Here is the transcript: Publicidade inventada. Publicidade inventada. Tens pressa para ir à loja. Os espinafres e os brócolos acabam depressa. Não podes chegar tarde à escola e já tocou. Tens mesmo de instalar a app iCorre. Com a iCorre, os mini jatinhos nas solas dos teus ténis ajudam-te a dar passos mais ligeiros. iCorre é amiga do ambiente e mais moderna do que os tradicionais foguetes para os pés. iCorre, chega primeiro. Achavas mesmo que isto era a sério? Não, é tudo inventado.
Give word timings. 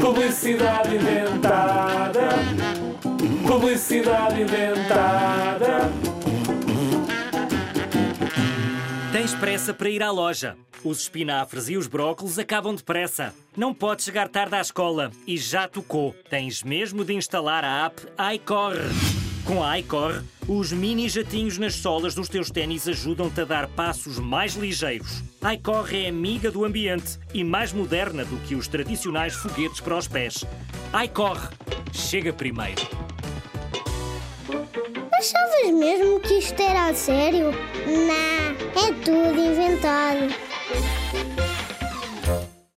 Publicidade 0.00 0.96
inventada. 0.96 2.28
Publicidade 3.46 4.42
inventada. 4.42 5.92
Tens 9.12 9.34
pressa 9.34 9.72
para 9.72 9.88
ir 9.88 10.02
à 10.02 10.10
loja. 10.10 10.56
Os 10.82 11.02
espinafres 11.02 11.68
e 11.68 11.76
os 11.76 11.86
brócolos 11.86 12.40
acabam 12.40 12.74
depressa. 12.74 13.32
Não 13.56 13.72
podes 13.72 14.04
chegar 14.04 14.28
tarde 14.28 14.56
à 14.56 14.60
escola 14.60 15.12
e 15.24 15.36
já 15.36 15.68
tocou. 15.68 16.12
Tens 16.28 16.64
mesmo 16.64 17.04
de 17.04 17.14
instalar 17.14 17.64
a 17.64 17.86
app 17.86 18.02
iCorre. 18.34 18.80
Com 19.44 19.62
a 19.62 19.78
iCorre, 19.78 20.22
os 20.48 20.72
mini 20.72 21.08
jatinhos 21.10 21.58
nas 21.58 21.74
solas 21.74 22.14
dos 22.14 22.26
teus 22.26 22.50
ténis 22.50 22.88
ajudam-te 22.88 23.42
a 23.42 23.44
dar 23.44 23.68
passos 23.68 24.18
mais 24.18 24.54
ligeiros. 24.54 25.22
iCorre 25.52 26.06
é 26.06 26.08
amiga 26.08 26.50
do 26.50 26.64
ambiente 26.64 27.18
e 27.34 27.44
mais 27.44 27.70
moderna 27.70 28.24
do 28.24 28.38
que 28.38 28.54
os 28.54 28.66
tradicionais 28.66 29.34
foguetes 29.34 29.80
para 29.80 29.98
os 29.98 30.08
pés. 30.08 30.46
iCorre, 31.04 31.48
chega 31.92 32.32
primeiro. 32.32 32.80
Achavas 35.12 35.70
mesmo 35.74 36.18
que 36.20 36.38
isto 36.38 36.62
era 36.62 36.86
a 36.86 36.94
sério? 36.94 37.50
Não, 37.86 38.80
é 38.80 38.92
tudo 39.04 39.38
inventado. 39.38 40.32